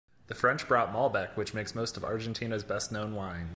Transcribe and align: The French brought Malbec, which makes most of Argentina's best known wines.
The 0.29 0.33
French 0.33 0.67
brought 0.67 0.91
Malbec, 0.91 1.37
which 1.37 1.53
makes 1.53 1.75
most 1.75 1.95
of 1.95 2.03
Argentina's 2.03 2.63
best 2.63 2.91
known 2.91 3.13
wines. 3.13 3.49